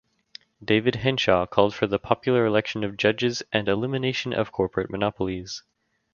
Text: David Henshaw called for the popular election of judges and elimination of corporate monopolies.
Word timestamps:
David 0.65 0.95
Henshaw 0.95 1.45
called 1.45 1.75
for 1.75 1.85
the 1.85 1.99
popular 1.99 2.43
election 2.47 2.83
of 2.83 2.97
judges 2.97 3.43
and 3.53 3.67
elimination 3.69 4.33
of 4.33 4.51
corporate 4.51 4.89
monopolies. 4.89 5.61